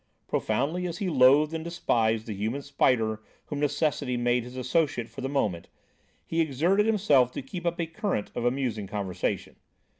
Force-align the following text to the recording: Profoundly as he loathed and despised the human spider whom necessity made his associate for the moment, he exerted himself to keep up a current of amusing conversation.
Profoundly 0.27 0.87
as 0.87 0.97
he 0.97 1.09
loathed 1.11 1.53
and 1.53 1.63
despised 1.63 2.25
the 2.25 2.33
human 2.33 2.63
spider 2.63 3.21
whom 3.45 3.59
necessity 3.59 4.17
made 4.17 4.43
his 4.43 4.57
associate 4.57 5.07
for 5.09 5.21
the 5.21 5.29
moment, 5.29 5.67
he 6.25 6.41
exerted 6.41 6.87
himself 6.87 7.31
to 7.33 7.43
keep 7.43 7.67
up 7.67 7.79
a 7.79 7.85
current 7.85 8.31
of 8.33 8.43
amusing 8.43 8.87
conversation. 8.87 9.57